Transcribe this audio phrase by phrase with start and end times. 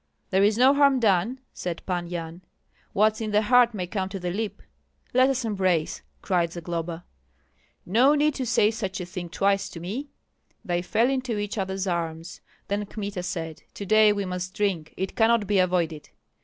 [0.31, 2.41] "There is no harm done," said Pan Yan;
[2.91, 4.63] "what's in the heart may come to the lip."
[5.13, 7.03] "Let us embrace!" cried Zagloba.
[7.85, 10.09] "No need to say such a thing twice to me!"
[10.65, 12.41] They fell into each other's arms.
[12.67, 16.09] Then Kmita said, "To day we must drink, it cannot be avoided!"